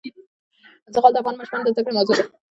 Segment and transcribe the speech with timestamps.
[0.93, 2.25] زغال د افغان ماشومانو د زده کړې موضوع ده.